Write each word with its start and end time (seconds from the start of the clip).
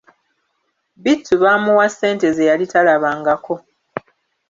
Bittu 1.03 1.33
baamuwa 1.41 1.85
ssente 1.91 2.27
ze 2.35 2.43
yali 2.49 2.65
talabangako. 2.71 3.55